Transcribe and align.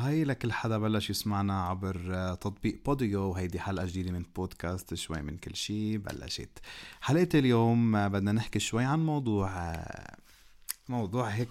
Hi 0.00 0.24
لكل 0.24 0.52
حدا 0.52 0.78
بلش 0.78 1.10
يسمعنا 1.10 1.62
عبر 1.62 2.10
آه، 2.14 2.34
تطبيق 2.34 2.80
Podeo 2.84 3.22
وهيدي 3.22 3.60
حلقة 3.60 3.86
جديدة 3.86 4.12
من 4.12 4.24
بودكاست 4.36 4.94
شوي 4.94 5.22
من 5.22 5.36
كل 5.36 5.56
شي 5.56 5.98
بلشت. 5.98 6.58
حلقة 7.00 7.38
اليوم 7.38 7.96
آه، 7.96 8.08
بدنا 8.08 8.32
نحكي 8.32 8.58
شوي 8.58 8.84
عن 8.84 9.06
موضوع 9.06 9.48
آه، 9.50 10.16
موضوع 10.88 11.28
هيك 11.28 11.48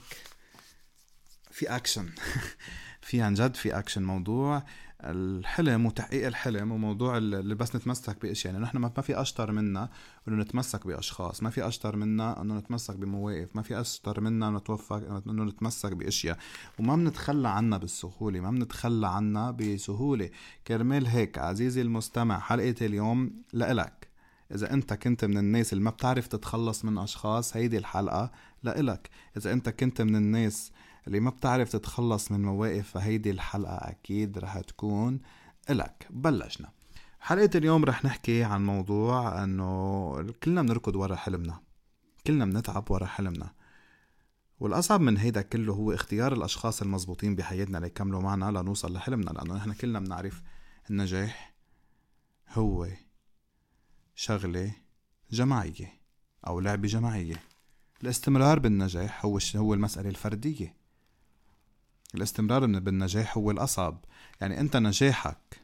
في 1.51 1.75
اكشن 1.75 2.09
في 3.07 3.21
عن 3.21 3.33
جد 3.33 3.55
في 3.55 3.80
اكشن 3.80 4.04
موضوع. 4.04 4.63
الحلم 5.04 5.86
وتحقيق 5.86 6.27
الحلم 6.27 6.71
وموضوع 6.71 7.18
اللي 7.18 7.55
بس 7.55 7.75
نتمسك 7.75 8.21
باشياء 8.21 8.54
يعني 8.54 8.66
نحن 8.66 8.77
ما 8.77 8.89
في 8.89 9.21
أشطر 9.21 9.52
منا 9.52 9.89
إنه 10.27 10.36
نتمسك 10.36 10.88
بأشخاص. 10.88 11.43
ما 11.43 11.49
في 11.49 11.68
أشطر 11.68 11.95
منا 11.95 12.41
إنه 12.41 12.57
نتمسك 12.57 12.95
بمواقف. 12.95 13.55
ما 13.55 13.62
في 13.62 13.81
أشطر 13.81 14.21
منا 14.21 14.49
نتوفق 14.49 15.23
إنه 15.27 15.43
نتمسك 15.43 15.93
بإشياء. 15.93 16.38
وما 16.80 16.95
بنتخلى 16.95 17.49
عنها 17.49 17.77
بالسهولة. 17.77 18.39
ما 18.39 18.52
بنتخلى 18.52 19.07
عنها 19.07 19.52
بسهولة. 19.52 20.30
كرمال 20.67 21.08
هيك 21.08 21.38
عزيزي 21.38 21.81
المستمع 21.81 22.39
حلقة 22.39 22.75
اليوم 22.86 23.31
لإلك. 23.53 24.08
إذا 24.55 24.73
أنت 24.73 24.94
كنت 24.94 25.25
من 25.25 25.38
الناس 25.38 25.73
اللي 25.73 25.84
ما 25.84 25.91
بتعرف 25.91 26.27
تتخلص 26.27 26.86
من 26.86 26.97
أشخاص 26.97 27.58
هيدي 27.58 27.77
الحلقة 27.77 28.31
لإلك. 28.63 29.09
إذا 29.38 29.53
أنت 29.53 29.70
كنت 29.70 30.02
من 30.02 30.16
الناس 30.16 30.72
اللي 31.09 31.20
ما 31.20 31.30
بتعرف 31.30 31.72
تتخلص 31.72 32.31
من 32.31 32.41
مواقف 32.41 32.90
فهيدي 32.90 33.31
الحلقة 33.31 33.76
أكيد 33.76 34.38
رح 34.38 34.59
تكون 34.59 35.20
إلك. 35.70 36.08
بلشنا. 36.09 36.72
حلقة 37.20 37.50
اليوم 37.55 37.86
رح 37.86 38.05
نحكي 38.05 38.44
عن 38.44 38.66
موضوع 38.66 39.44
أنه 39.44 40.31
كلنا 40.44 40.62
بنركض 40.62 40.95
ورا 40.95 41.16
حلمنا. 41.16 41.59
كلنا 42.27 42.45
بنتعب 42.45 42.91
ورا 42.91 43.05
حلمنا. 43.05 43.53
والأصعب 44.59 45.02
من 45.02 45.17
هيدا 45.17 45.41
كله 45.41 45.73
هو 45.73 45.94
اختيار 45.94 46.34
الأشخاص 46.34 46.81
المزبوطين 46.81 47.36
بحياتنا 47.36 47.78
ليكملوا 47.78 48.22
معنا 48.22 48.59
لنوصل 48.59 48.94
لحلمنا 48.94 49.30
لأنه 49.30 49.55
نحن 49.55 49.73
كلنا 49.73 50.00
بنعرف 50.00 50.41
النجاح 50.89 51.53
هو 52.50 52.88
شغلة 54.16 54.73
جماعية 55.31 55.94
أو 56.48 56.59
لعبة 56.59 56.88
جماعية. 56.88 57.42
الاستمرار 58.03 58.59
بالنجاح 58.59 59.26
هو 59.26 59.39
هو 59.55 59.73
المسألة 59.73 60.09
الفردية. 60.09 60.78
الاستمرار 62.15 62.65
بالنجاح 62.65 63.38
هو 63.38 63.52
الأصعب. 63.52 64.05
يعني 64.41 64.59
أنت 64.59 64.77
نجاحك 64.77 65.61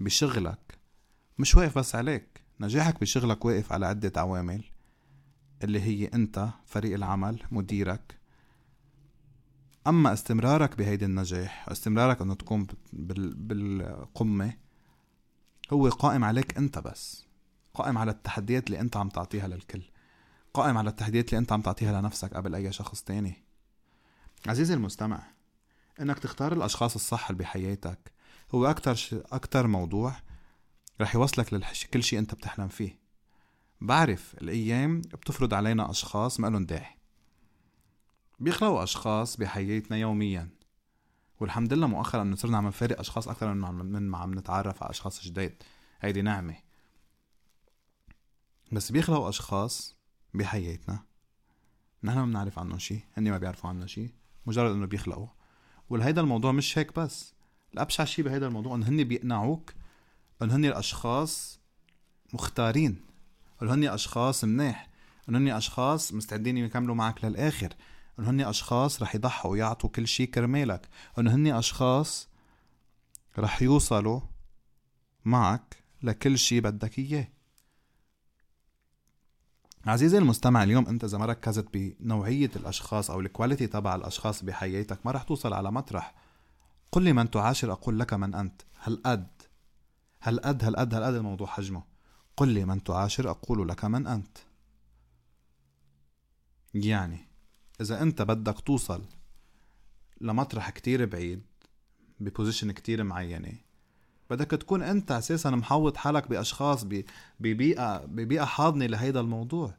بشغلك 0.00 0.78
مش 1.38 1.54
واقف 1.54 1.78
بس 1.78 1.94
عليك. 1.94 2.44
نجاحك 2.60 3.00
بشغلك 3.00 3.44
واقف 3.44 3.72
على 3.72 3.86
عدة 3.86 4.20
عوامل 4.20 4.64
اللي 5.64 5.80
هي 5.80 6.06
أنت 6.06 6.48
فريق 6.66 6.94
العمل 6.94 7.42
مديرك. 7.50 8.18
أما 9.86 10.12
استمرارك 10.12 10.78
بهيدي 10.78 11.04
النجاح 11.04 11.68
استمرارك 11.68 12.22
أنه 12.22 12.34
تكون 12.34 12.66
بالقمة 12.92 14.54
هو 15.72 15.88
قائم 15.88 16.24
عليك 16.24 16.56
أنت 16.56 16.78
بس. 16.78 17.26
قائم 17.74 17.98
على 17.98 18.10
التحديات 18.10 18.66
اللي 18.66 18.80
أنت 18.80 18.96
عم 18.96 19.08
تعطيها 19.08 19.48
للكل. 19.48 19.82
قائم 20.54 20.78
على 20.78 20.90
التحديات 20.90 21.28
اللي 21.28 21.38
أنت 21.38 21.52
عم 21.52 21.62
تعطيها 21.62 22.00
لنفسك 22.00 22.34
قبل 22.34 22.54
أي 22.54 22.72
شخص 22.72 23.02
تاني. 23.02 23.42
عزيزي 24.46 24.74
المستمع 24.74 25.33
إنك 26.00 26.18
تختار 26.18 26.52
الأشخاص 26.52 26.94
الصح 26.94 27.30
اللي 27.30 27.42
بحياتك. 27.42 28.12
هو 28.54 28.66
أكتر 28.66 28.94
ش... 28.94 29.14
أكتر 29.14 29.66
موضوع 29.66 30.16
رح 31.00 31.14
يوصلك 31.14 31.52
لكل 31.52 32.02
شيء 32.02 32.18
أنت 32.18 32.34
بتحلم 32.34 32.68
فيه. 32.68 32.98
بعرف 33.80 34.34
الأيام 34.34 35.00
بتفرض 35.00 35.54
علينا 35.54 35.90
أشخاص 35.90 36.40
ما 36.40 36.46
لهم 36.46 36.66
داعي. 36.66 36.98
بيخلقوا 38.40 38.82
أشخاص 38.82 39.36
بحياتنا 39.36 39.96
يوميا. 39.96 40.48
والحمد 41.40 41.72
لله 41.72 41.86
مؤخرا 41.86 42.22
إنه 42.22 42.36
صرنا 42.36 42.58
عم 42.58 42.66
نفارق 42.66 43.00
أشخاص 43.00 43.28
أكثر 43.28 43.54
من 43.54 44.10
ما 44.10 44.18
عم 44.18 44.38
نتعرف 44.38 44.82
على 44.82 44.90
أشخاص 44.90 45.24
جداد. 45.24 45.62
هيدي 46.00 46.22
نعمة. 46.22 46.56
بس 48.72 48.92
بيخلقوا 48.92 49.28
أشخاص 49.28 49.96
بحياتنا. 50.34 51.04
نحن 52.04 52.18
ما 52.18 52.24
بنعرف 52.24 52.58
عنهم 52.58 52.78
شيء. 52.78 53.00
هني 53.16 53.30
ما 53.30 53.38
بيعرفوا 53.38 53.70
عنا 53.70 53.86
شيء. 53.86 54.12
مجرد 54.46 54.72
إنه 54.72 54.86
بيخلقوا. 54.86 55.28
ولهيدا 55.90 56.20
الموضوع 56.20 56.52
مش 56.52 56.78
هيك 56.78 56.98
بس. 56.98 57.34
الأبشع 57.74 58.04
شيء 58.04 58.24
بهيدا 58.24 58.46
الموضوع 58.46 58.74
انه 58.74 58.88
هن 58.88 59.04
بيقنعوك 59.04 59.74
انه 60.42 60.56
هن 60.56 60.64
الأشخاص 60.64 61.60
مختارين 62.32 63.00
انه 63.62 63.74
هن 63.74 63.84
أشخاص 63.84 64.44
منيح 64.44 64.88
انه 65.28 65.38
هن 65.38 65.48
أشخاص 65.48 66.12
مستعدين 66.12 66.58
يكملوا 66.58 66.94
معك 66.94 67.24
للآخر 67.24 67.74
انه 68.18 68.30
هن 68.30 68.40
أشخاص 68.40 69.02
رح 69.02 69.14
يضحوا 69.14 69.50
ويعطوا 69.50 69.90
كل 69.90 70.08
شيء 70.08 70.26
كرمالك 70.26 70.88
انه 71.18 71.34
هن 71.34 71.46
أشخاص 71.46 72.28
رح 73.38 73.62
يوصلوا 73.62 74.20
معك 75.24 75.76
لكل 76.02 76.38
شيء 76.38 76.60
بدك 76.60 76.98
إياه. 76.98 77.28
عزيزي 79.86 80.18
المستمع 80.18 80.62
اليوم 80.62 80.86
انت 80.86 81.04
إذا 81.04 81.18
ما 81.18 81.26
ركزت 81.26 81.66
بنوعية 81.74 82.50
الأشخاص 82.56 83.10
أو 83.10 83.20
ال 83.20 83.26
quality 83.26 83.66
تبع 83.66 83.94
الأشخاص 83.94 84.44
بحياتك 84.44 85.06
ما 85.06 85.12
رح 85.12 85.22
توصل 85.22 85.52
على 85.52 85.72
مطرح. 85.72 86.14
قل 86.92 87.02
لي 87.02 87.12
من 87.12 87.30
تعاشر 87.30 87.72
أقول 87.72 87.98
لك 87.98 88.14
من 88.14 88.34
أنت. 88.34 88.62
هل 88.78 89.02
قد؟ 89.04 89.42
هل 90.20 90.40
قد؟ 90.40 90.64
هل 90.64 90.76
قد؟ 90.76 90.94
هل 90.94 91.04
قد 91.04 91.14
الموضوع 91.14 91.46
حجمه؟ 91.46 91.82
قل 92.36 92.48
لي 92.48 92.64
من 92.64 92.84
تعاشر 92.84 93.30
أقول 93.30 93.68
لك 93.68 93.84
من 93.84 94.06
أنت. 94.06 94.38
يعني 96.74 97.28
إذا 97.80 98.02
أنت 98.02 98.22
بدك 98.22 98.60
توصل 98.60 99.04
لمطرح 100.20 100.70
كتير 100.70 101.04
بعيد 101.04 101.42
ب 102.20 102.26
position 102.26 102.72
كتير 102.72 103.04
معينة 103.04 103.52
بدك 104.30 104.50
تكون 104.50 104.82
أنت 104.82 105.12
أساسا 105.12 105.50
محوط 105.50 105.96
حالك 105.96 106.28
بأشخاص 106.28 106.86
ببيئة 107.40 108.04
ببيئة 108.04 108.44
حاضنة 108.44 108.86
لهيدا 108.86 109.20
الموضوع. 109.20 109.74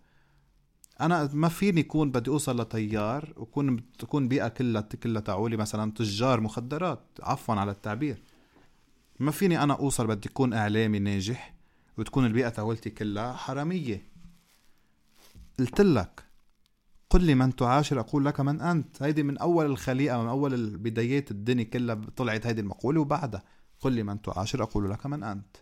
أنا 1.01 1.29
ما 1.33 1.49
فيني 1.49 1.79
يكون 1.79 2.11
بدي 2.11 2.29
أوصل 2.29 2.59
لطيار 2.61 3.33
وكون 3.37 3.91
تكون 3.99 4.27
بيئة 4.27 4.47
كلها 4.47 4.81
كلها 4.81 5.21
تعولي 5.21 5.57
مثلا 5.57 5.91
تجار 5.91 6.41
مخدرات 6.41 6.99
عفوا 7.21 7.55
على 7.55 7.71
التعبير. 7.71 8.23
ما 9.19 9.31
فيني 9.31 9.63
أنا 9.63 9.73
أوصل 9.73 10.07
بدي 10.07 10.29
أكون 10.29 10.53
إعلامي 10.53 10.99
ناجح 10.99 11.53
وتكون 11.97 12.25
البيئة 12.25 12.49
تاولتي 12.49 12.89
كلها 12.89 13.33
حرامية. 13.33 14.07
قلت 15.59 15.81
لك 15.81 16.25
قل 17.09 17.23
لي 17.23 17.35
من 17.35 17.55
تعاشر 17.55 17.99
أقول 17.99 18.25
لك 18.25 18.39
من 18.39 18.61
أنت. 18.61 19.03
هيدي 19.03 19.23
من 19.23 19.37
أول 19.37 19.65
الخليقة 19.65 20.21
من 20.21 20.29
أول 20.29 20.77
بدايات 20.77 21.31
الدنيا 21.31 21.63
كلها 21.63 22.01
طلعت 22.15 22.47
هيدي 22.47 22.61
المقولة 22.61 23.01
وبعدها. 23.01 23.43
قل 23.81 23.91
لي 23.93 24.03
من 24.03 24.21
تعاشر 24.21 24.63
أقول 24.63 24.91
لك 24.91 25.05
من 25.05 25.23
أنت. 25.23 25.57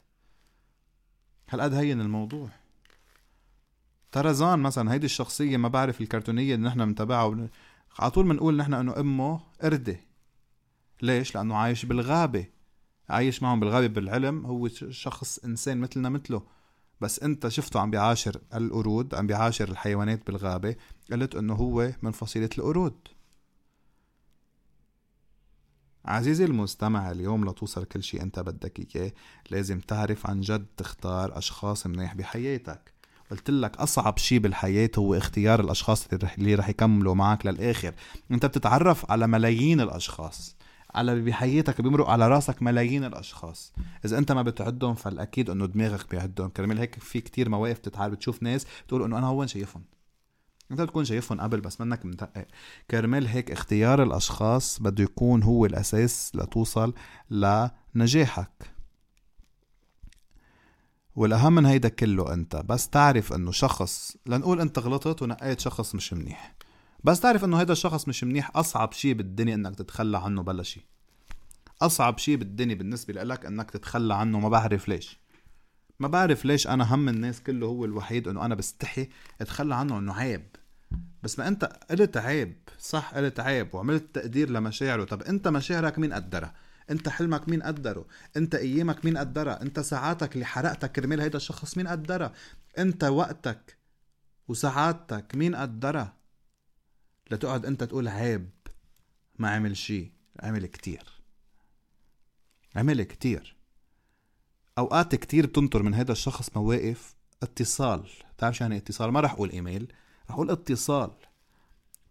هل 1.49 1.61
قد 1.61 1.73
هين 1.73 2.01
الموضوع 2.01 2.49
طرزان 4.11 4.59
مثلا 4.59 4.93
هيدي 4.93 5.05
الشخصية 5.05 5.57
ما 5.57 5.67
بعرف 5.67 6.01
الكرتونية 6.01 6.55
اللي 6.55 6.67
نحن 6.67 6.85
بنتابعها. 6.85 7.49
على 7.99 8.11
طول 8.11 8.27
بنقول 8.27 8.57
نحن 8.57 8.73
إنه 8.73 8.99
أمه 8.99 9.39
قردة. 9.61 9.99
ليش؟ 11.01 11.35
لأنه 11.35 11.55
عايش 11.55 11.85
بالغابة. 11.85 12.45
عايش 13.09 13.43
معهم 13.43 13.59
بالغابة 13.59 13.87
بالعلم. 13.87 14.45
هو 14.45 14.67
شخص 14.89 15.39
إنسان 15.45 15.77
مثلنا 15.77 16.09
مثله. 16.09 16.43
بس 17.01 17.19
أنت 17.19 17.47
شفته 17.47 17.79
عم 17.79 17.91
بيعاشر 17.91 18.41
القرود 18.53 19.15
عم 19.15 19.27
بيعاشر 19.27 19.69
الحيوانات 19.69 20.27
بالغابة. 20.27 20.75
قلت 21.11 21.35
إنه 21.35 21.53
هو 21.53 21.91
من 22.01 22.11
فصيلة 22.11 22.49
القرود. 22.57 23.07
عزيزي 26.05 26.45
المستمع 26.45 27.11
اليوم 27.11 27.49
لتوصل 27.49 27.85
كل 27.85 28.03
شي 28.03 28.21
أنت 28.21 28.39
بدك 28.39 28.95
إياه. 28.95 29.11
لازم 29.49 29.79
تعرف 29.79 30.27
عن 30.27 30.41
جد 30.41 30.65
تختار 30.77 31.37
أشخاص 31.37 31.87
منيح 31.87 32.15
بحياتك. 32.15 32.93
قلت 33.31 33.49
لك 33.49 33.77
أصعب 33.77 34.17
شيء 34.17 34.39
بالحياة 34.39 34.89
هو 34.97 35.15
اختيار 35.15 35.59
الأشخاص 35.59 36.07
اللي 36.37 36.55
رح 36.55 36.69
يكملوا 36.69 37.15
معك 37.15 37.45
للآخر. 37.45 37.93
أنت 38.31 38.45
بتتعرف 38.45 39.11
على 39.11 39.27
ملايين 39.27 39.81
الأشخاص. 39.81 40.55
على 40.95 41.21
بحياتك 41.21 41.81
بيمرق 41.81 42.09
على 42.09 42.27
راسك 42.27 42.61
ملايين 42.63 43.03
الأشخاص. 43.03 43.73
إذا 44.05 44.17
أنت 44.17 44.31
ما 44.31 44.41
بتعدهم 44.41 44.95
فالأكيد 44.95 45.49
إنه 45.49 45.65
دماغك 45.65 46.11
بيعدهم. 46.11 46.49
كرمال 46.49 46.79
هيك 46.79 46.99
في 46.99 47.21
كتير 47.21 47.49
مواقف 47.49 47.79
بتتعرف 47.79 48.13
بتشوف 48.13 48.43
ناس 48.43 48.65
تقول 48.87 49.03
إنه 49.03 49.17
أنا 49.17 49.27
هون 49.27 49.47
شايفهم. 49.47 49.83
انت 50.73 50.81
بتكون 50.81 51.05
شايفهم 51.05 51.41
قبل 51.41 51.61
بس 51.61 51.81
منك 51.81 52.05
مدقق 52.05 52.47
كرمال 52.91 53.27
هيك 53.27 53.51
اختيار 53.51 54.03
الأشخاص 54.03 54.79
بده 54.81 55.03
يكون 55.03 55.43
هو 55.43 55.65
الأساس 55.65 56.31
لتوصل 56.35 56.93
لنجاحك. 57.29 58.73
والأهم 61.15 61.55
من 61.55 61.65
هيدا 61.65 61.89
كله 61.89 62.33
أنت 62.33 62.55
بس 62.55 62.89
تعرف 62.89 63.33
إنه 63.33 63.51
شخص 63.51 64.17
لنقول 64.25 64.61
أنت 64.61 64.79
غلطت 64.79 65.21
ونقيت 65.21 65.59
شخص 65.59 65.95
مش 65.95 66.13
منيح. 66.13 66.55
بس 67.03 67.19
تعرف 67.19 67.43
إنه 67.43 67.59
هيدا 67.59 67.73
الشخص 67.73 68.07
مش 68.07 68.23
منيح 68.23 68.57
أصعب 68.57 68.93
شيء 68.93 69.13
بالدنيا 69.13 69.55
إنك 69.55 69.75
تتخلى 69.75 70.17
عنه 70.17 70.43
بلا 70.43 70.63
شيء 70.63 70.83
أصعب 71.81 72.17
شيء 72.17 72.35
بالدنيا 72.35 72.75
بالنسبة 72.75 73.13
لك 73.13 73.45
إنك 73.45 73.71
تتخلى 73.71 74.13
عنه 74.13 74.39
ما 74.39 74.49
بعرف 74.49 74.87
ليش. 74.87 75.19
ما 75.99 76.07
بعرف 76.07 76.45
ليش 76.45 76.67
أنا 76.67 76.95
هم 76.95 77.09
الناس 77.09 77.41
كله 77.41 77.67
هو 77.67 77.85
الوحيد 77.85 78.27
إنه 78.27 78.45
أنا 78.45 78.55
بستحي 78.55 79.09
أتخلى 79.41 79.75
عنه 79.75 79.97
إنه 79.99 80.13
عيب. 80.13 80.55
بس 81.23 81.39
ما 81.39 81.47
انت 81.47 81.65
قلت 81.65 82.17
عيب 82.17 82.55
صح 82.79 83.13
قلت 83.15 83.39
عيب 83.39 83.75
وعملت 83.75 84.15
تقدير 84.15 84.49
لمشاعره. 84.49 85.03
طب 85.03 85.21
انت 85.21 85.47
مشاعرك 85.47 85.99
مين 85.99 86.13
قدرها؟ 86.13 86.53
انت 86.91 87.09
حلمك 87.09 87.49
مين 87.49 87.63
قدره؟ 87.63 88.05
انت 88.37 88.55
ايامك 88.55 89.05
مين 89.05 89.17
قدرها؟ 89.17 89.61
انت 89.61 89.79
ساعاتك 89.79 90.33
اللي 90.33 90.45
حرقتك 90.45 90.91
كرمال 90.91 91.21
هيدا 91.21 91.37
الشخص 91.37 91.77
مين 91.77 91.87
قدرها؟ 91.87 92.33
انت 92.77 93.03
وقتك 93.03 93.77
وسعادتك 94.47 95.35
مين 95.35 95.55
قدرها؟ 95.55 96.13
لتقعد 97.31 97.65
انت 97.65 97.83
تقول 97.83 98.07
عيب 98.07 98.49
ما 99.39 99.49
عمل 99.49 99.77
شي 99.77 100.11
عمل 100.39 100.65
كتير. 100.65 101.21
عمل 102.75 103.03
كتير. 103.03 103.55
أوقات 104.77 105.15
كتير 105.15 105.45
بتنطر 105.45 105.83
من 105.83 105.93
هذا 105.93 106.11
الشخص 106.11 106.49
مواقف 106.55 107.15
اتصال. 107.43 108.09
تعرف 108.37 108.57
شو 108.57 108.63
يعني 108.63 108.77
اتصال؟ 108.77 109.11
ما 109.11 109.19
رح 109.19 109.31
أقول 109.33 109.49
إيميل. 109.49 109.93
رح 110.29 110.39
اتصال. 110.39 111.11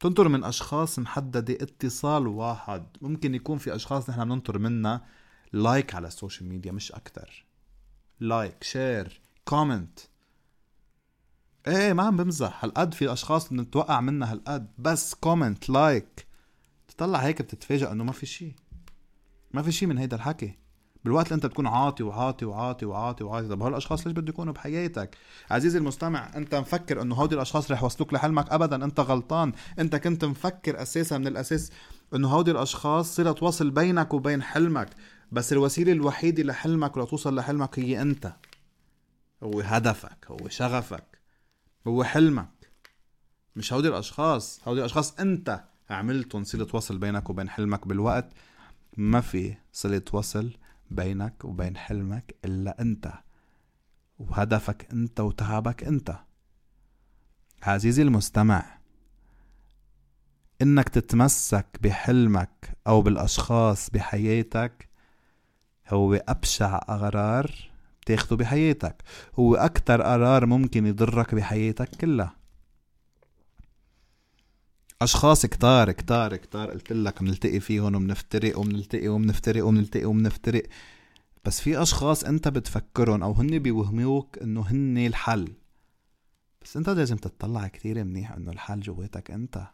تنطر 0.01 0.29
من 0.29 0.45
أشخاص 0.45 0.99
محددة 0.99 1.55
اتصال 1.55 2.27
واحد. 2.27 2.87
ممكن 3.01 3.35
يكون 3.35 3.59
في 3.59 3.75
أشخاص 3.75 4.11
نحن 4.11 4.25
بننطر 4.25 4.59
منها 4.59 5.07
like 5.53 5.95
على 5.95 6.09
ال 6.09 6.14
social 6.14 6.49
media 6.49 6.73
مش 6.73 6.93
أكتر. 6.93 7.47
like 8.21 8.65
share 8.65 9.21
comment 9.45 10.01
إيه 11.67 11.93
ما 11.93 12.03
عم 12.03 12.17
بمزح. 12.17 12.65
هالقد 12.65 12.95
في 12.95 13.13
أشخاص 13.13 13.49
بنتوقع 13.49 14.01
منها 14.01 14.33
هالقد. 14.33 14.71
بس 14.79 15.15
comment 15.15 15.71
like 15.71 16.27
تطلع 16.89 17.19
هيك 17.19 17.43
بتتفاجئ 17.43 17.93
إنه 17.93 18.05
ما 18.05 18.13
في 18.13 18.27
شيء 18.27 18.55
ما 19.51 19.63
في 19.63 19.73
شيء 19.73 19.89
من 19.89 19.99
هيدا 19.99 20.17
الحكي. 20.17 20.62
بالوقت 21.05 21.27
اللي 21.27 21.35
انت 21.35 21.47
بتكون 21.47 21.67
عاطي 21.67 22.03
وعاطي 22.03 22.45
وعاطي 22.45 22.87
وعاطي 22.87 23.25
وعاطي. 23.25 23.49
طب 23.49 23.63
هالاشخاص 23.63 24.07
ليش 24.07 24.17
بده 24.17 24.29
يكونوا 24.29 24.53
بحياتك؟ 24.53 25.17
عزيزي 25.51 25.79
المستمع 25.79 26.37
انت 26.37 26.55
مفكر 26.55 27.03
انه 27.03 27.15
هودي 27.15 27.35
الأشخاص 27.35 27.71
رح 27.71 27.83
يوصلوك 27.83 28.15
لحلمك؟ 28.15 28.53
ابدا 28.53 28.85
انت 28.85 29.01
غلطان. 29.01 29.53
انت 29.79 29.97
كنت 29.97 30.25
مفكر 30.25 30.83
أساسا 30.83 31.19
من 31.19 31.27
الأساس 31.27 31.71
انه 32.15 32.29
هودي 32.29 32.51
الأشخاص 32.51 33.17
صلة 33.17 33.35
وصل 33.43 33.71
بينك 33.71 34.15
وبين 34.15 34.43
حلمك. 34.43 34.91
بس 35.33 35.53
الوسيلة 35.53 35.93
الوحيدة 35.93 36.43
لحلمك 36.43 36.97
ولتوصل 36.97 37.37
لحلمك 37.37 37.79
هي 37.79 38.03
أنت. 38.03 38.33
هو 39.43 39.61
هدفك 39.61 40.27
هو 40.31 40.49
شغفك 40.49 41.19
هو 41.87 42.05
حلمك. 42.05 42.71
مش 43.57 43.73
هودي 43.73 43.89
الأشخاص. 43.89 44.61
هودي 44.69 44.81
الأشخاص 44.81 45.21
أنت 45.21 45.65
عملتهم 45.91 46.45
صلة 46.45 46.67
وصل 46.73 46.99
بينك 46.99 47.31
وبين 47.31 47.49
حلمك. 47.49 47.89
بالوقت 47.89 48.33
ما 48.97 49.21
في 49.21 49.55
صلة 49.73 50.03
وصل 50.13 50.51
بينك 50.93 51.45
وبين 51.45 51.77
حلمك 51.77 52.35
إلا 52.45 52.81
أنت 52.81 53.13
وهدفك 54.19 54.89
أنت 54.93 55.21
وتعبك 55.21 55.85
أنت. 55.85 56.19
عزيزي 57.63 58.03
المستمع 58.03 58.79
إنك 60.63 60.89
تتمسك 60.89 61.67
بحلمك 61.81 62.77
أو 62.87 63.03
بالأشخاص 63.03 63.91
بحياتك 63.91 64.89
هو 65.89 66.15
أبشع 66.15 66.79
قرار 66.79 67.51
بتاخده 68.03 68.37
بحياتك 68.37 69.03
هو 69.39 69.55
أكتر 69.55 70.03
قرار 70.03 70.47
ممكن 70.47 70.87
يضرك 70.87 71.35
بحياتك 71.35 71.89
كلها. 71.89 72.42
أشخاص 75.03 75.47
كتار 75.47 75.93
كتار 75.93 76.37
كتار. 76.37 76.71
قلت 76.71 76.93
لك 76.93 77.23
بنلتقي 77.23 77.61
فيهم 77.61 77.95
وبنفترق 77.95 78.59
وبنلتقي 78.59 79.09
وبنفترق 79.09 79.67
وبنلتقي 79.67 80.05
وبنفترق 80.05 80.63
بس 81.45 81.61
في 81.61 81.83
أشخاص 81.83 82.25
أنت 82.25 82.49
بتفكرهم 82.49 83.23
أو 83.23 83.33
هن 83.33 83.59
بيوهموك 83.59 84.39
إنه 84.39 84.61
هن 84.61 84.99
الحل. 84.99 85.53
بس 86.63 86.77
أنت 86.77 86.89
لازم 86.89 87.17
تطلع 87.17 87.69
كتير 87.69 88.05
منيح 88.05 88.33
إنه 88.33 88.53
الحل 88.53 88.81
جواتك 88.81 89.31
أنت. 89.31 89.67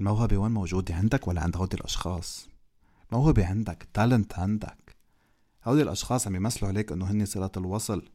الموهبة 0.00 0.36
وين 0.36 0.52
موجودة؟ 0.52 0.94
عندك 0.94 1.28
ولا 1.28 1.40
عند 1.40 1.56
هودي 1.56 1.76
الأشخاص؟ 1.76 2.48
موهبة 3.12 3.46
عندك 3.46 3.88
تالنت 3.94 4.38
عندك. 4.38 4.96
هودي 5.64 5.82
الأشخاص 5.82 6.26
عم 6.26 6.36
يمثلوا 6.36 6.70
عليك 6.70 6.92
إنه 6.92 7.10
هن 7.10 7.26
صلة 7.26 7.50
الوصل. 7.56 8.08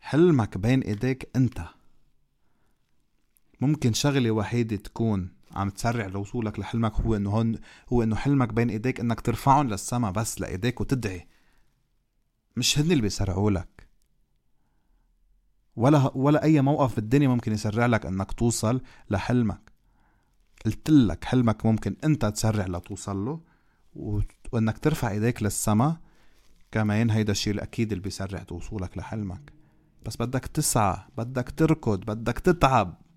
حلمك 0.00 0.58
بين 0.58 0.80
إيديك 0.80 1.30
أنت. 1.36 1.77
ممكن 3.60 3.92
شغلة 3.92 4.30
وحيدة 4.30 4.76
تكون 4.76 5.38
عم 5.52 5.70
تسرع 5.70 6.06
لوصولك 6.06 6.58
لحلمك 6.58 6.94
هو 7.00 7.16
إنه 7.16 7.30
هون 7.30 7.58
هو 7.92 8.02
إنه 8.02 8.16
حلمك 8.16 8.52
بين 8.52 8.70
إيديك 8.70 9.00
إنك 9.00 9.20
ترفعهم 9.20 9.68
للسما 9.68 10.10
بس 10.10 10.40
لإيديك 10.40 10.80
وتدعي. 10.80 11.26
مش 12.56 12.78
هن 12.78 12.90
اللي 12.90 13.02
بيسرعوا 13.02 13.50
لك. 13.50 13.88
ولا 15.76 16.12
ولا 16.14 16.42
أي 16.42 16.62
موقف 16.62 16.96
بالدنيا 16.96 17.28
ممكن 17.28 17.52
يسرع 17.52 17.86
لك 17.86 18.06
إنك 18.06 18.32
توصل 18.32 18.80
لحلمك. 19.10 19.72
قلت 20.66 20.90
لك 20.90 21.24
حلمك 21.24 21.66
ممكن 21.66 21.96
أنت 22.04 22.24
تسرع 22.24 22.66
لتوصل 22.66 23.24
له 23.24 23.40
وإنك 24.52 24.78
ترفع 24.78 25.10
إيديك 25.10 25.42
للسما 25.42 25.96
كمان 26.72 27.10
هيدا 27.10 27.32
الشيء 27.32 27.52
الأكيد 27.52 27.92
اللي 27.92 28.04
بيسرع 28.04 28.42
توصولك 28.42 28.98
لحلمك. 28.98 29.52
بس 30.06 30.16
بدك 30.16 30.46
تسعى 30.46 30.96
بدك 31.16 31.50
تركض 31.50 32.00
بدك 32.00 32.38
تتعب. 32.38 33.07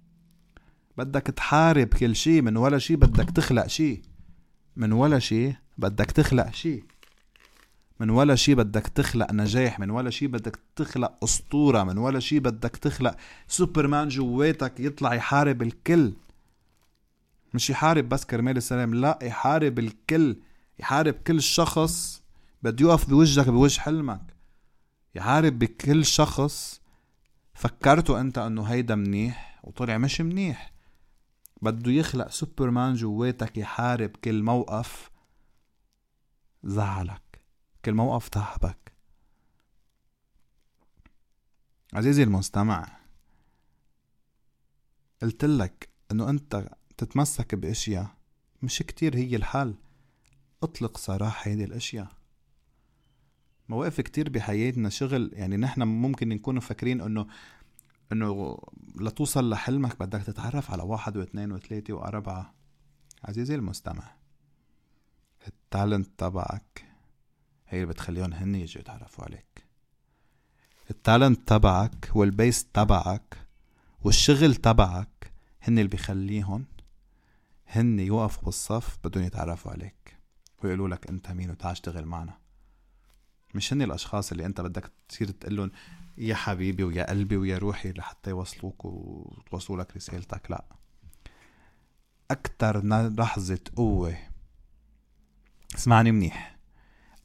بدك 1.02 1.22
تحارب 1.22 1.88
كل 1.88 2.16
شي 2.16 2.42
من 2.42 2.58
ولا 2.58 2.78
شي 2.78 2.96
بدك 2.96 3.30
تخلق 3.30 3.68
شي 3.68 4.02
من 4.76 4.92
ولا 4.92 5.20
شي 5.20 5.56
بدك 5.78 6.12
تخلق 6.12 6.54
شي 6.54 6.84
من 8.00 8.10
ولا 8.10 8.36
شي 8.36 8.56
بدك 8.56 8.88
تخلق 8.88 9.32
نجاح 9.32 9.80
من 9.80 9.90
ولا 9.90 10.10
شي 10.10 10.28
بدك 10.28 10.60
تخلق 10.76 11.24
أسطورة 11.24 11.84
من 11.84 11.98
ولا 11.98 12.20
شي 12.20 12.40
بدك 12.40 12.76
تخلق 12.76 13.16
سوبرمان 13.48 14.08
جواتك 14.08 14.80
يطلع 14.80 15.14
يحارب 15.14 15.62
الكل. 15.62 16.14
مش 17.54 17.70
يحارب 17.70 18.10
بس 18.10 18.26
كرمال 18.26 18.58
السلام 18.58 18.96
لا 18.96 19.20
يحارب 19.22 19.80
الكل. 19.80 20.38
يحارب 20.80 21.14
كل 21.14 21.42
شخص 21.42 22.22
بده 22.64 22.86
يقف 22.88 23.10
بوجهك 23.10 23.50
بوجه 23.50 23.80
حلمك. 23.80 24.22
يحارب 25.16 25.60
بكل 25.60 26.06
شخص. 26.06 26.82
فكرته 27.54 28.22
أنت 28.22 28.38
إنه 28.38 28.64
هيدا 28.64 28.96
منيح 28.96 29.60
وطلع 29.64 29.98
مش 29.98 30.22
منيح. 30.22 30.72
بده 31.62 31.92
يخلق 31.92 32.30
سوبرمان 32.30 32.94
جواتك 32.94 33.58
يحارب 33.58 34.10
كل 34.10 34.44
موقف 34.44 35.12
زعلك 36.64 37.42
كل 37.86 37.94
موقف 37.94 38.30
تعبك 38.30 38.92
عزيزي 41.94 42.24
المستمع 42.24 43.02
قلت 45.22 45.46
لك 45.46 45.90
إنه 46.12 46.30
أنت 46.30 46.70
تتمسك 46.98 47.56
بأشياء 47.56 48.22
مش 48.64 48.80
كتير 48.80 49.16
هي 49.16 49.36
الحل. 49.36 49.76
اطلق 50.64 50.98
سراح 50.98 51.48
هيدي 51.48 51.64
الأشياء. 51.64 52.08
مواقف 53.70 54.02
كتير 54.02 54.30
بحياتنا 54.30 54.90
شغل 54.90 55.32
يعني 55.34 55.58
نحن 55.58 55.84
ممكن 55.84 56.30
نكون 56.30 56.56
مفكرين 56.56 57.02
إنه 57.02 57.28
إنه 58.12 58.58
لتوصل 58.96 59.50
لحلمك 59.50 60.00
بدك 60.00 60.24
تتعرف 60.24 60.72
على 60.72 60.84
واحد 60.84 61.18
واثنين 61.18 61.52
وثلاثة 61.52 61.94
وأربعة. 61.94 62.54
عزيزي 63.24 63.56
المستمع 63.56 64.12
ال 65.48 65.56
talent 65.56 66.10
تبعك 66.18 66.86
هي 67.68 67.82
اللي 67.82 67.94
بتخليهم 67.94 68.34
هن 68.34 68.56
يجوا 68.56 68.82
يتعرفوا 68.82 69.24
عليك. 69.24 69.66
ال 70.90 70.98
talent 70.98 71.48
تبعك 71.48 72.12
وال 72.16 72.32
base 72.32 72.66
تبعك 72.66 73.38
والشغل 74.02 74.56
تبعك 74.56 75.32
هن 75.62 75.78
اللي 75.78 75.90
بيخليهم 75.90 76.66
هن 77.68 78.00
يوقفوا 78.00 78.44
بالصف 78.44 78.98
بدهم 79.04 79.24
يتعرفوا 79.24 79.72
عليك 79.72 80.18
ويقولوا 80.64 80.88
لك 80.88 81.08
أنت 81.08 81.32
مين 81.32 81.50
وتعال 81.50 81.72
اشتغل 81.72 82.06
معنا. 82.06 82.38
مش 83.56 83.74
هن 83.74 83.82
الأشخاص 83.82 84.32
اللي 84.32 84.46
أنت 84.46 84.62
بدك 84.62 84.92
تصير 85.10 85.32
تقول 85.32 85.56
لهم 85.56 85.72
يا 86.18 86.36
حبيبي 86.36 86.84
ويا 86.84 87.10
قلبي 87.10 87.38
ويا 87.38 87.58
روحي 87.58 87.92
لحتى 87.92 88.30
يوصلوك 88.30 88.86
وتوصلوا 88.86 89.80
لك 89.84 89.96
رسالتك 89.96 90.52
لا. 90.52 90.66
أكتر 92.32 92.86
لحظة 93.10 93.60
قوة. 93.76 94.18
اسمعني 95.76 96.12
منيح. 96.12 96.58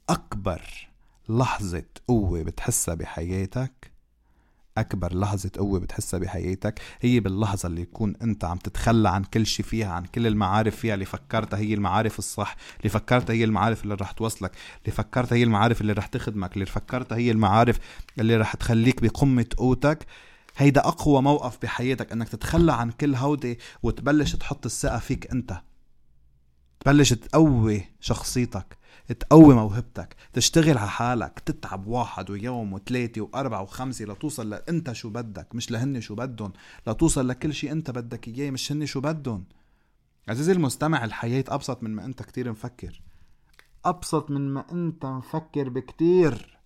أكبر 0.08 0.88
لحظة 1.28 1.84
قوة 2.08 2.42
بتحسها 2.42 2.94
بحياتك 2.94 3.92
أكبر 4.78 5.14
لحظة 5.18 5.50
قوة 5.58 5.80
بتحسها 5.80 6.20
بحياتك 6.20 6.80
هي 7.00 7.20
باللحظة 7.20 7.66
اللي 7.66 7.82
يكون 7.82 8.14
أنت 8.22 8.44
عم 8.44 8.58
تتخلى 8.58 9.08
عن 9.08 9.24
كل 9.24 9.46
شي 9.46 9.62
فيها 9.62 9.92
عن 9.92 10.04
كل 10.04 10.26
المعارف 10.26 10.76
فيها 10.76 10.94
اللي 10.94 11.04
فكرتها 11.04 11.58
هي 11.58 11.74
المعارف 11.74 12.18
الصح 12.18 12.56
اللي 12.78 12.88
فكرتها 12.88 13.34
هي 13.34 13.44
المعارف 13.44 13.82
اللي 13.84 13.94
رح 13.94 14.10
توصلك 14.10 14.52
اللي 14.84 14.96
فكرتها 14.96 15.36
هي 15.36 15.42
المعارف 15.42 15.80
اللي 15.80 15.92
رح 15.92 16.06
تخدمك 16.06 16.54
اللي 16.54 16.66
فكرتها 16.66 17.16
هي 17.18 17.30
المعارف 17.30 17.78
اللي 18.18 18.36
رح 18.36 18.54
تخليك 18.54 19.02
بقمة 19.02 19.46
قوتك. 19.56 20.06
هيدا 20.56 20.80
أقوى 20.80 21.22
موقف 21.22 21.58
بحياتك 21.62 22.12
أنك 22.12 22.28
تتخلى 22.28 22.72
عن 22.72 22.90
كل 22.90 23.14
هودي 23.14 23.58
وتبلش 23.82 24.36
تحط 24.36 24.66
الثقة 24.66 24.98
فيك 24.98 25.32
أنت. 25.32 25.60
تبلش 26.86 27.12
تقوي 27.12 27.84
شخصيتك 28.00 28.78
تقوي 29.20 29.54
موهبتك 29.54 30.16
تشتغل 30.32 30.78
على 30.78 30.90
حالك 30.90 31.38
تتعب 31.38 31.86
واحد 31.86 32.30
ويوم 32.30 32.72
وثلاثة 32.72 33.20
وأربعة 33.20 33.62
وخمسة 33.62 34.04
لتوصل 34.04 34.50
لأنت 34.50 34.92
شو 34.92 35.10
بدك 35.10 35.54
مش 35.54 35.70
لهن 35.70 36.00
شو 36.00 36.14
بدهم 36.14 36.52
لتوصل 36.86 37.28
لكل 37.28 37.54
شيء 37.54 37.72
أنت 37.72 37.90
بدك 37.90 38.28
إياه 38.28 38.50
مش 38.50 38.72
هن 38.72 38.86
شو 38.86 39.00
بدهم. 39.00 39.44
عزيزي 40.28 40.52
المستمع 40.52 41.04
الحياة 41.04 41.44
أبسط 41.48 41.82
من 41.82 41.90
ما 41.90 42.04
أنت 42.04 42.22
كتير 42.22 42.50
مفكر. 42.50 43.02
أبسط 43.84 44.30
من 44.30 44.54
ما 44.54 44.72
أنت 44.72 45.06
مفكر 45.06 45.68
بكتير. 45.68 46.58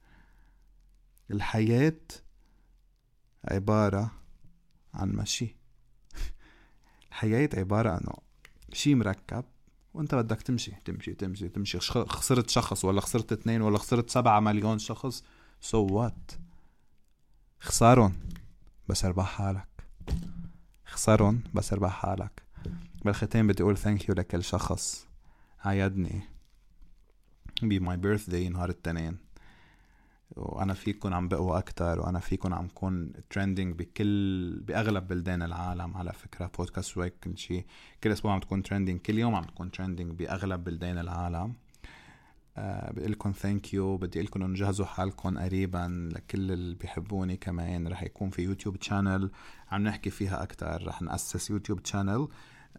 الحياة 1.30 2.00
عبارة 3.44 4.10
عن 4.94 5.08
مشي. 5.08 5.56
الحياة 7.08 7.48
عبارة 7.54 7.90
عنه 7.90 8.12
شي 8.72 8.94
مركب. 8.94 9.44
وانت 9.94 10.14
بدك 10.14 10.42
تمشي. 10.42 10.72
تمشي 10.84 11.14
تمشي 11.14 11.48
تمشي. 11.48 11.80
خسرت 11.80 12.50
شخص 12.50 12.84
ولا 12.84 13.00
خسرت 13.00 13.32
اثنين 13.32 13.62
ولا 13.62 13.78
خسرت 13.78 14.10
سبعة 14.10 14.40
مليون 14.40 14.78
شخص 14.78 15.24
so 15.60 15.92
so 15.92 16.06
what 16.06 16.32
خسارن 17.60 18.12
بس 18.88 19.04
اربح 19.04 19.26
حالك. 19.26 19.68
خسرن 20.84 21.40
بس 21.54 21.72
اربح 21.72 21.90
حالك. 21.90 22.42
بالختام 23.04 23.46
بدي 23.46 23.62
أقول 23.62 23.76
thank 23.76 24.08
you 24.08 24.14
لكل 24.14 24.44
شخص 24.44 25.06
عيدني. 25.64 26.22
ب 27.62 27.78
my 27.78 27.96
birthday 27.96 28.48
نهار 28.48 28.68
التنين. 28.68 29.16
وأنا 30.36 30.74
فيكم 30.74 31.14
عم 31.14 31.28
بقوى 31.28 31.58
أكتر 31.58 32.00
وأنا 32.00 32.18
فيكم 32.18 32.54
عم 32.54 32.68
كون 32.68 33.12
trending 33.30 33.74
بكل 33.78 34.60
بأغلب 34.60 35.08
بلدان 35.08 35.42
العالم. 35.42 35.96
على 35.96 36.12
فكرة 36.12 36.50
بودكاست 36.58 36.96
شوي 36.96 37.08
من 37.08 37.14
كل 37.24 37.38
شيء 37.38 37.64
كل 38.04 38.12
أسبوع 38.12 38.32
عم 38.32 38.40
تكون 38.40 38.62
trending 38.62 39.00
كل 39.00 39.18
يوم 39.18 39.34
عم 39.34 39.44
تكون 39.44 39.70
trending 39.70 40.12
بأغلب 40.12 40.64
بلدان 40.64 40.98
العالم. 40.98 41.54
أه 42.56 42.92
بقول 42.92 43.12
لكم 43.12 43.32
thank 43.32 43.74
you 43.74 43.96
بدي 43.96 44.22
لكم 44.22 44.42
انه 44.42 44.54
جهزوا 44.54 44.86
حالكم 44.86 45.38
قريبا 45.38 46.08
لكل 46.12 46.52
اللي 46.52 46.74
بيحبوني 46.74 47.36
كمان. 47.36 47.88
رح 47.88 48.02
يكون 48.02 48.30
في 48.30 48.42
YouTube 48.42 48.76
channel 48.76 49.30
عم 49.70 49.82
نحكي 49.82 50.10
فيها 50.10 50.42
أكثر 50.42 50.86
رح 50.86 51.02
نأسس 51.02 51.50
YouTube 51.50 51.82
channel 51.82 52.28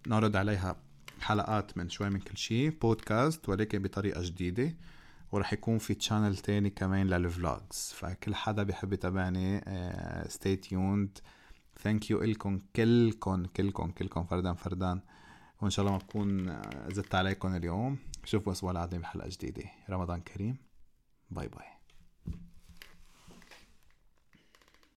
نعرض 0.07 0.35
عليها 0.35 0.75
حلقات 1.21 1.77
من 1.77 1.89
شوي 1.89 2.09
من 2.09 2.19
كل 2.19 2.37
شيء 2.37 2.77
بودكاست 2.81 3.49
ولكن 3.49 3.81
بطريقة 3.81 4.21
جديدة. 4.23 4.75
ورح 5.31 5.53
يكون 5.53 5.77
في 5.77 5.93
channel 5.93 6.37
تاني 6.37 6.69
كمان 6.69 7.07
لل 7.07 7.32
vlogs 7.32 7.93
فكل 7.95 8.35
حدا 8.35 8.63
بيحب 8.63 8.93
يتابعني 8.93 9.61
stay 10.27 10.55
tuned 10.55 11.17
thank 11.79 12.09
you 12.09 12.23
إلكم 12.23 12.61
كلكم 12.75 13.45
كلكم 13.45 13.91
كلكم 13.91 14.23
فردا 14.23 14.53
فردا 14.53 15.01
وإن 15.61 15.69
شاء 15.69 15.85
الله 15.85 15.97
ما 15.97 16.03
بكون 16.03 16.49
آه، 16.49 16.89
زدت 16.89 17.15
عليكم 17.15 17.55
اليوم. 17.55 17.97
شوفوا 18.25 18.51
أسبوع 18.51 18.71
القادم 18.71 18.99
بحلقة 18.99 19.29
جديدة. 19.29 19.63
رمضان 19.89 20.21
كريم. 20.21 20.57
باي 21.29 21.47
باي 21.47 21.80